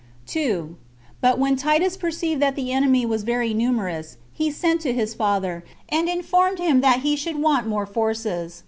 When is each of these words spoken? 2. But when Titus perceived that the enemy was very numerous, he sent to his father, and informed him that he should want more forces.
2. 0.25 0.77
But 1.21 1.37
when 1.37 1.55
Titus 1.55 1.95
perceived 1.95 2.41
that 2.41 2.55
the 2.55 2.71
enemy 2.71 3.05
was 3.05 3.21
very 3.21 3.53
numerous, 3.53 4.17
he 4.33 4.49
sent 4.49 4.81
to 4.81 4.93
his 4.93 5.13
father, 5.13 5.63
and 5.89 6.09
informed 6.09 6.57
him 6.57 6.81
that 6.81 7.01
he 7.01 7.15
should 7.15 7.37
want 7.39 7.67
more 7.67 7.85
forces. 7.85 8.59